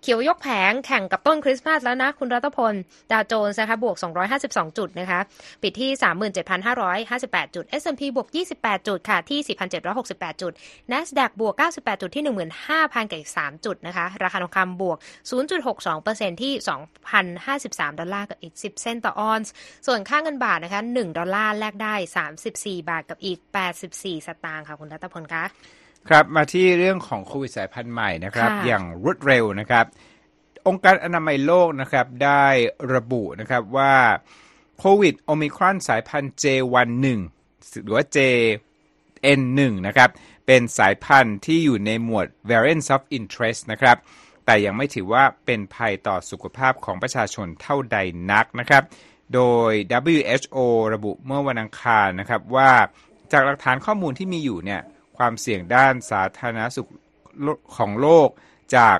[0.02, 2.74] เขียวยกแผงแข่งกับต้นคริสต์มาสแล้วนะคุณรัตพล
[3.12, 3.96] ดาวโจนส์นะคะบวก
[4.38, 5.20] 252 จุดนะคะ
[5.62, 5.90] ปิดที่
[6.94, 9.58] 37,558 จุด S&P บวก 28 จุดค่ะที่
[10.02, 10.52] 4,768 จุด
[10.92, 12.24] NASDAQ บวก 98 จุดที่
[12.68, 14.98] 15,000กับอีก3จุดนะคะราคาทองคำบวก
[15.70, 16.54] 0.62%ที่
[17.26, 19.52] 2,053 ดอลลาร์กับอีก 10 เซนต์ต่อออนซ์
[19.88, 21.96] ส่วนค่าเงินบาทนะคะ1ดอลลาร์แลกได้
[22.42, 23.40] 34 บาทกับอีก
[23.96, 25.44] 84สตางค์ค่ะคุณรัตพลคะ
[26.10, 29.86] ครับมาที่เรื่องของโควิดสายพันธุ์ใหม่นะครับ อย่างรวดเร็วนะครับ
[30.68, 32.46] องค์การอนามัยโลกนะครับได้
[32.94, 33.96] ระบุนะครับว่า
[34.80, 37.20] โควิดโอมิครอนสายพันธุ์ J11
[37.84, 40.10] หรือว่า JN1 นะครับ
[40.48, 43.98] เป็นสายพันธุ์ที่อยู่ในหมวด variants of interest นะครับ
[44.46, 47.98] แต่ยังไม่ถือว่าเป็นภัยต่อสุขภาพของประชาชนเท่าใด
[48.32, 48.84] นักนะครับ
[49.34, 49.72] โดย
[50.16, 50.58] WHO
[50.94, 52.72] ระบุเมื่อวันอังคารนะครับว่า
[53.32, 54.82] จากหลักฐานข้อมูลที่มีอยู่เนี่ย
[55.18, 56.90] ความเสี่ยงด้านสาธารณสุข
[57.78, 58.30] ของโลก
[58.76, 58.98] จาก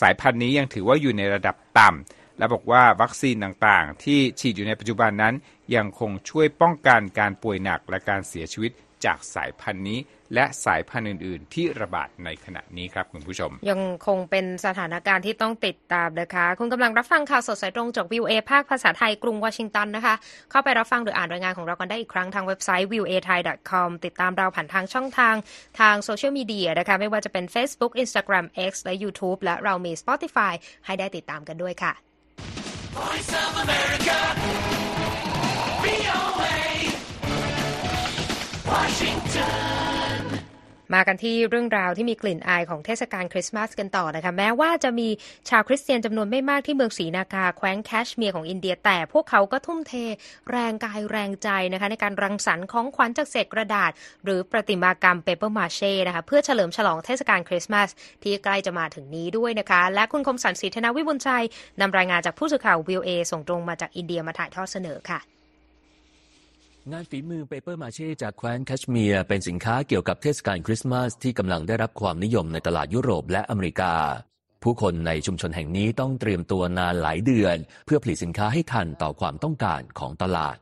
[0.00, 5.34] สายพันธุ์นี้ยังถือว่าอยู่ในระดับต่ำและบอกว่าวัคซีนต่างๆ ที่ฉีดอยู่ในปัจจุบันนั้น
[5.74, 8.72] ยังคงช่วยป้องกันการป่วยหนักและการเสียชีวิต
[9.04, 9.98] จากสายพันธุ์นี้
[10.34, 20.14] และสายพันธุ์อื่น ๆ ที่ระบาดในขณะนี้ครับคุณผู้ชม ยังคงเป็นสถานการณ์ที่ต้องติดตามนะคะ คุณกำลังรับฟังข่าวสดสายตรงจากวิวเอภาคภาษาไทยกรุงวอชิงตันนะคะ
[20.50, 25.34] เข้าไปรับฟังหรืออ่านรายงานของเรากันได้อีกครั้งทางเว็บไซต์ v o a t h a i com ติดตามเราผ่านทางช่องทาง
[25.80, 30.52] ทางโซเชียลมีเดียนะคะไม่ว่าจะเป็น Facebook Instagram X และ YouTube และเรามี Spotify
[30.86, 31.92] ให้ได้ติดตามกันด้วยค่ะ
[32.98, 34.18] Voice of America,
[38.72, 40.22] Washington.
[40.94, 45.08] มากันที่เรื่องราวที่มีกลิ่นอายของเทศกาลคริสต์มาสกันต่อนะคะแม้ว่าจะมี
[45.48, 49.92] ชาวคริสเตียนจำนวนไม่มากที่เมืองศรีนากาแคว้นแคชเมียร์ของอินเดีย แต่พวกเขาก็ทุ่มเท
[50.50, 53.90] แรงกายแรงใจนะคะในการรังสรรค์ของขวัญจากเศษกระดาษ
[54.24, 57.88] หรือประติมากรรมเปเปอร์มาเช่นะคะเพื่อเฉลิมฉลองเทศกาลคริสต์มาส
[58.22, 61.44] ที่ใกล้จะมาถึงนี้ด้วยนะคะ และคุณคมสันต์ศรีธนาวิบุญชัย
[61.80, 65.37] นำรายงานจากผู้สื่อข่าว VOA ส่งตรงมาจากอินเดียมาถ่ายทอดเสนอค่ะ
[66.92, 73.94] งานฝีมือเปเปอร์มาเช่จากแคว้นแคชเมียร์เป็นสินค้าเกี่ยวกับเทศกาลคริสต์มาสที่กำลังได้รับความนิยมในตลาดยุโรปและอเมริกา
[74.62, 80.56] ผู้คนในชุมชนแห่งนี้ต้องเตรียมตัวนานหลายเดือน เพื่อผลิตสินค้าให้ทันต่อความต้องการของตลาด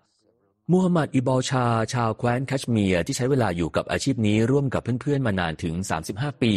[0.72, 5.74] มูฮัมหมัดอิบอลชา ชาวแคว้นแคชเมียร์ที่ใช้เวลาอยู่กับอาชีพนี้ร่วมกับเพื่อนๆมานานถึง
[6.10, 6.54] 35 ปี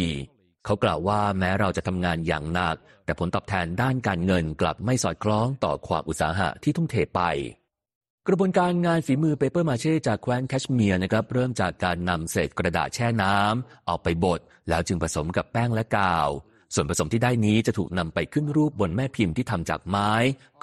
[0.64, 7.22] เขากล่าวว่าแม้เราจะทำงานอย่างหนัก แต่ผลตอบแทนด้านการเงินกลับไม่สอดคล้องต่อความอุตสาหะที่ทุ่มเทไป
[8.28, 16.28] กระบวนการงานฝีมือเปเปอร์มาเช่จากแคว้นแคชเมียร์นะครับเริ่มจากการนำเศษกระดาษแช่น้ำเอาไปบดแล้วจึงผสมกับแป้งและกาว
[16.74, 20.12] ส่วนผสมที่ได้นี้จะถูกนำไปขึ้นรูปบนแม่พิมพ์ที่ทำจากไม้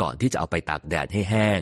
[0.01, 1.61] ก่อนที่จะเอาไปตากแดดให้แห้ง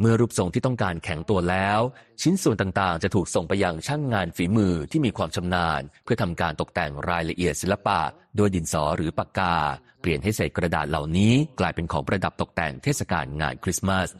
[0.00, 1.80] เมื่อรูปทรงที่ต้องการแข็งตัวแล้ว
[2.22, 8.00] ชิ้นส่วนต่างๆ จะถูกส่งไปยังช่างงานฝีมือที่มีความชำนาญ เพื่อทำการตกแต่งรายละเอียดศิลปะ
[8.36, 9.56] โดยดินสอหรือปากกา
[10.00, 14.10] เปลี่ยนให้เศษกระดาษเหล่านี้ กลายเป็นของประดับตกแต่งเทศกาลงานคริสต์มาส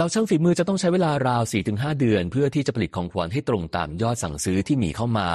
[0.00, 5.30] เราช่างฝีมือจะต้องใช้เวลาราว 4-5 เดือน เพื่อที่จะผลิตของขวัญให้ตรงตามยอดสั่งซื้อที่มีเข้ามา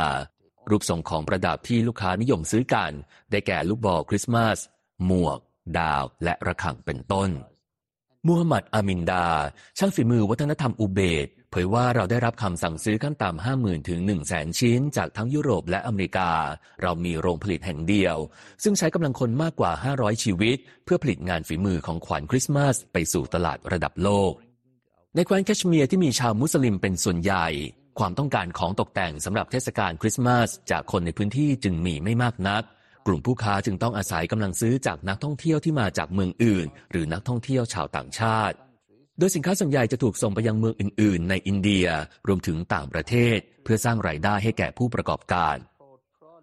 [0.70, 2.92] รูปทรงของประดับที่ลูกค้านิยมซื้อกัน
[3.32, 4.58] ได้แก่ลูกบอลคริสต์มาส
[5.06, 5.40] หมวก
[5.78, 7.30] ดาว และระฆังเป็นต้น
[8.28, 9.28] มูฮัมหมัดอามินดา
[9.78, 14.00] ช่างฝีมือวัฒนธรรมอุเบตเผยว่าเราได้รับคำสั่งซื้อขั้นต่ำ50,000ถึง
[14.30, 16.32] 100,000 ชิ้น จากทั้งยุโรปและอเมริกา
[16.82, 18.18] เรามีโรงผลิตแห่งเดียว
[18.64, 24.34] ซึ่งใช้กำลังคนมากกว่า 500 ชีวิต เพื่อผลิตงานฝีมือของขวัญคริสต์มาส ไปสู่ตลาดระดับโลก
[25.16, 27.48] ในแคว้นแคชเมียร์ที่มีชาวมุสลิมเป็นส่วนใหญ่
[28.00, 32.64] ความต้องการของตกแต่งสำหรับเทศกาลคริสต์มาสจากคนในพื้นที่จึงมีไม่มากนัก
[33.08, 38.56] กลุ่มผู้ค้าจึงต้องอาศัยกำลังซื้อจากนักท่องเที่ยวที่มาจากเมืองอื่น หรือนักท่องเที่ยวชาวต่างชาติ
[39.20, 41.86] โดยสินค้าส่วนใหญ่จะถูกส่งไปยังเมืองอื่น ๆ ในอินเดีย
[42.28, 45.56] รวมถึงต่างประเทศ เพื่อสร้างรายได้ให้แก่ผู้ประกอบการ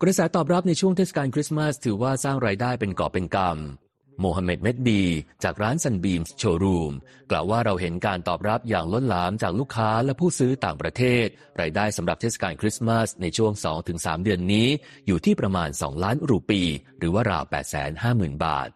[0.02, 3.89] กระแสตอบรับในช่วงเทศกาลคริสต์มาสถือว่าสร้างรายได้เป็นกอบเป็นกำ
[4.20, 5.04] โมฮัมเหม็ดเมดดี
[5.44, 6.92] จากร้านซันบีมโชว์รูม
[7.30, 11.26] กล่าวว่าเราเห็นการตอบรับอย่างล้นหลามจากลูกค้าและผู้ซื้อต่างประเทศ
[11.61, 13.52] รายได้สำหรับเทศกาลคริสต์มาสในช่วง
[13.88, 14.68] 2-3 เดือนนี้
[15.06, 16.62] อยู่ที่ประมาณ 2 ล้านรูปี
[16.98, 17.44] หรือว่าราว
[17.94, 18.68] 850,000 บาท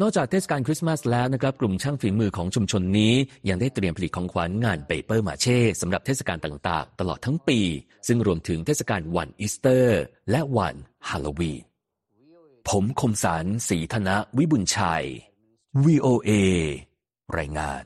[0.00, 3.14] นอกจากเทศกาลคริสต์มาสแล้วนะครับ กลุ่มช่างฝีมือของชุมชนนี้
[3.48, 7.60] ยังได้เตรียมผลิตของขวัญงานเปเปอร์มาเช่สำหรับเทศกาลต่างๆ ตลอดทั้งปี
[8.06, 10.74] ซึ่งรวมถึงเทศกาลวันอีสเตอร์ และวัน
[11.08, 11.73] ฮาโลวีน
[12.70, 15.04] ผมคมสารสีธนะวิบุญชัย
[15.84, 16.30] VOA
[17.36, 17.84] รายงาน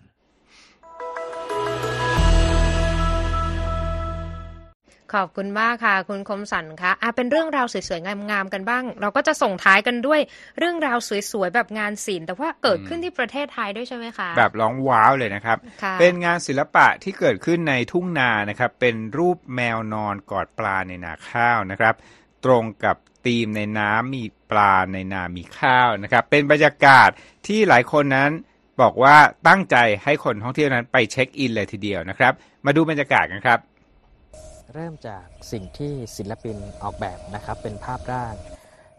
[5.14, 10.20] ขอบคุณมากค่ะ คุณคมสันคะอะเป็นเรื่องราวสวยๆ งามๆ กันบ้าง เราก็จะส่งท้ายกันด้วย
[10.58, 10.98] เรื่องราว
[11.32, 21.94] สวยๆ แบบงานศิลป์แต่ว่าเกิดขึ้นที่ประเทศไทยด้วยใช่ไหมคะ แบบร้องว้าวเลยนะครับค่ะเป็นงานศิลปะที่เกิดขึ้นในทุ่งนานะครับ เป็นรูปแมวนอนกอดปลาในนาข้าวนะครับ
[22.44, 27.08] ตรงกับธีมในน้ำมีปลาในนามีข้าวนะครับ เป็นบรรยากาศ
[27.46, 28.30] ที่หลายคนนั้น
[28.80, 29.16] บอกว่า
[29.48, 32.32] ตั้งใจให้คนท่องเที่ยวนั้นไปเช็คอินเลยทีเดียวนะครับ
[32.66, 33.58] มาดูบรรยากาศกันครับ
[34.74, 38.34] เริ่มจากสิ่งที่ศิลปินออกแบบนะครับ เป็นภาพร่าง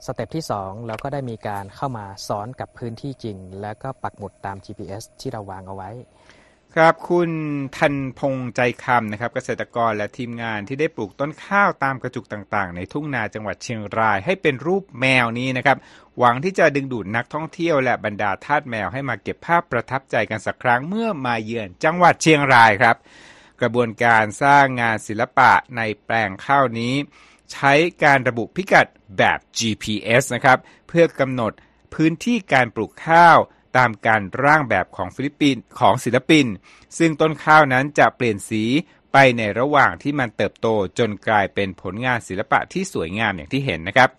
[0.05, 5.89] step ที่ 2 เราก็ได้มีการเข้ามาซ้อนกับพื้นที่จริง แล้วก็ปักหมุดตาม GPS ที่เราวางเอาไว้
[6.77, 7.31] ครับคุณ
[7.77, 15.77] ทันพงษ์ใจคำนะครับ เกษตรกรและทีมงานที่ได้ปลูกต้นข้าวตามกระจุกต่างๆ ในทุ่งนาจังหวัดเชียงราย ให้เป็นรูปแมวนี้นะครับ
[16.17, 22.95] หวังที่จะดึงดูดนักท่องเที่ยวและบรรดาทาสแมวให้มาเก็บภาพประทับใจกันสักครั้งเมื่อมาเยือนจังหวัดเชียงรายครับ
[23.61, 26.93] กระบวนการสร้างงานศิลปะในแปลงข้าวนี้
[27.51, 31.51] ใช้การระบุพิกัดแบบ GPS นะครับเพื่อกำหนด
[31.93, 33.37] พื้นที่การปลูกข้าว
[33.77, 36.45] ตามการร่างแบบของฟิลิปปินของศิลปิน
[36.97, 38.63] ซึ่งต้นข้าวนั้นจะเปลี่ยนสี
[39.13, 40.67] ไปในระหว่างที่มันเติบโต
[40.99, 44.09] จนกลายเป็นผลงานศิลปะที่สวยงามอย่างที่เห็นนะครับ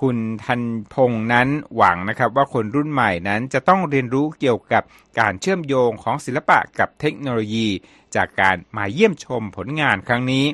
[0.00, 0.62] คุณทัน
[0.94, 4.82] พงษ์นั้นหวังนะครับว่าคนรุ่นใหม่นั้นจะต้องเรียนรู้เกี่ยวกับ
[5.20, 7.68] การเชื่อมโยงของศิลปะกับเทคโนโลยี
[8.16, 10.44] จากการมาเยี่ยมชมผลงานครั้งนี้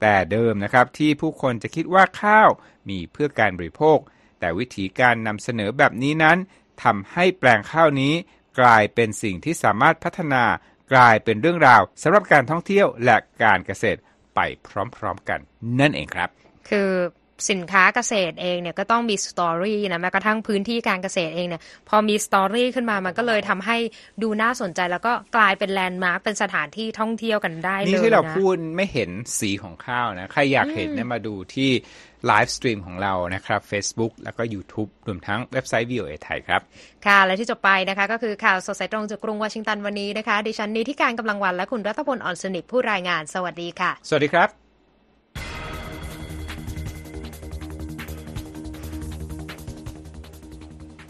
[0.00, 2.48] แต่เดิมนะครับที่ผู้คนจะคิดว่าข้าว
[2.88, 3.98] มีเพื่อการบริโภค
[4.40, 6.38] แต่วิธีการนำเสนอแบบนี้นั้น
[6.82, 8.14] ทำให้แปลงข้าวนี้
[8.60, 10.44] กลายเป็นสิ่งที่สามารถพัฒนา
[10.92, 13.98] กลายเป็นเรื่องราวสำหรับการท่องเที่ยวและการเกษตร
[14.34, 14.40] ไป
[14.96, 15.40] พร้อมๆกัน
[15.80, 16.28] นั่นเองครับ
[16.68, 16.90] คือ
[17.50, 23.76] สินค้าเกษตรเองเนี่ยก็ต้องมี story นะแม้กระทั่งพื้นที่การเกษตรเองเนี่ยพอมี story ขึ้นมามันก็เลยทำให้
[24.22, 31.70] ดูน่าสนใจแล้วก็กลายเป็น landmark เป็นสถานที่ท่องเที่ยวกันได้เลยนี่ที่เรานะพูดไม่เห็นสีของข้าวนะ ใครอยากเห็นเนี่ยมาดูที่
[32.26, 36.60] live stream ของเรานะครับ Facebook แล้วก็ YouTube รวมทั้งเว็บไซต์ VOA ไทยครับ
[37.06, 44.59] ค่ะ และที่จบไปนะคะ ก็คือข่าวสดสายตรงจากกรุงวอชิงตันวันนี้นะคะ ดิฉันนีที่การกำลังวันและคุณรัตพลอ่อนสนิทผู้รายงาน สวัสดีค่ะ สวัสดีครับ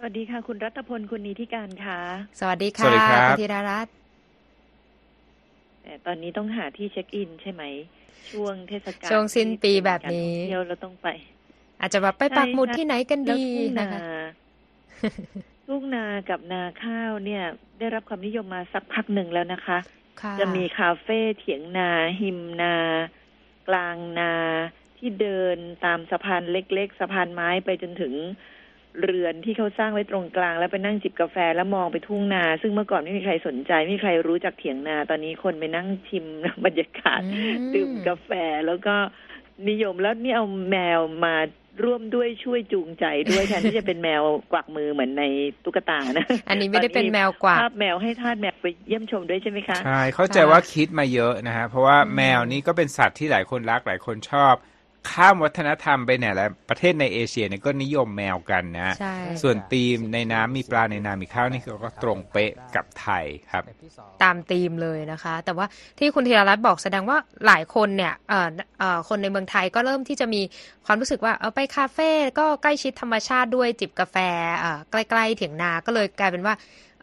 [0.03, 1.99] สวัสดีค่ะ คุณรัตพลคุณนีทิการค่ะ
[2.41, 3.95] สวัสดีค่ะสวัสดีครับคุณธีรรัตน์
[5.83, 7.63] แต่ตอนนี้ต้องหาที่เช็คอินใช่ไหม
[8.31, 11.09] ช่วงเทศกาลช่วงสิ้นปีแบบนี้การท่องเที่ยวเราต้องไป
[11.81, 14.03] อาจจะแบบไปปักหมุดใช่ค่ะที่ไหนกันแล้วดีทุ่งนะนาคะ
[15.69, 17.43] ทุ่งนากับนาข้าวเนี่ย
[17.79, 19.79] ได้รับความนิยมมาสักพักหนึ่งแล้วนะคะ
[20.23, 22.75] ค่ะจะมีคาเฟ่เถียงนา หิมนา
[23.69, 24.33] กลางนา
[24.99, 28.15] ที่เดินตามสะพานเล็ก ๆ สะพานไม้ไปจนถึง
[29.03, 36.25] เรือนที่เขาสร้างไว้ตรงกลาง แล้วไปนั่งจิบกาแฟแล้วมองไปทุ่งนา ซึ่งเมื่อก่อนไม่มีใครสนใจไม่มีใครรู้จักเถียงนา ตอนนี้คนไปนั่งชิม
[36.65, 38.31] บรรยากาศอืมดื่มกาแฟ
[38.67, 38.95] แล้วก็
[39.69, 41.37] นิยมแล้วนี่เอาแมวมา
[41.85, 44.23] ร่วมด้วยช่วยจูงใจด้วยแทนที่จะเป็นแมว
[44.53, 45.25] กวักมือเหมือนใน
[45.65, 54.55] ตุ๊กตานะ อันนี้ไม่ได้เป็นแมวกวักภาพแมวให้ทาสแมวไปเยี่ยมชมด้วยใช่ไหมคะ ใช่ เข้าใจว่าคิดมาเยอะนะฮะ เพราะว่าแมวนี่ก็เป็นสัตว์ที่หลายคนรักหลายคนชอบ
[55.11, 63.65] ข้ามวัฒนธรรมไปเนี่ยแหละประเทศในเอเชียเนี่ยก็นิยมแมวกันนะใช่ส่วนธีมในน้ำมีปลาในนามีข้าวนี่ก็ตรงเป๊ะกับไทยครับ
[64.23, 65.67] ตามธีมเลยนะคะ แต่ว่า
[65.99, 70.43] ที่คุณธีรรัตน์บอกแสดงว่าหลายคนเนี่ยเอ่อเอ่อคนในเมืองไทยก็เริ่มที่จะมี
[70.87, 74.17] ความรู้สึกว่าเออไปคาเฟ่ก็ใกล้ชิดธรรมชาติด้วยจิบกาแฟ
[74.59, 76.55] เอ่อใกล้ๆเถียงนาก็เลยกลายเป็นว่า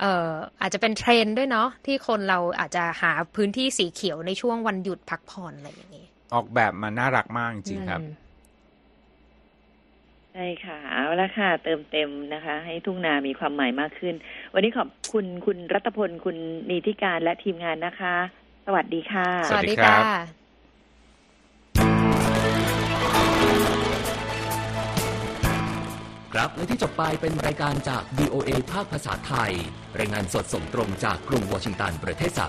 [0.01, 0.31] เอ่อ
[0.61, 8.11] อาจจะเป็นเทรนด์ด้วยเนาะที่คนเราอาจจะหาพื้นที่สีเขียวในช่วงวันหยุดพักผ่อนอะไรอย่างนี้ ออกแบบมาน่ารักมากจริงๆครับอืม
[10.33, 14.15] ใช่ค่ะเอาละค่ะ เติมเต็มนะคะ ให้ทุ่งนามีความหมายมากขึ้น
[14.53, 16.37] วันนี้ขอบคุณคุณรัตพลคุณ
[16.69, 18.15] นีธิการและทีมงานนะคะ
[18.65, 20.03] สวัสดีค่ะสสวัวัสสดีดีครัค่ะบ
[26.33, 29.51] ครับและที่จบไปเป็นรายการจาก VOA ภาคภาษาไทย
[29.99, 32.45] รายงานสดส่งตรงจากกรุงวอชิงตันประเทศสห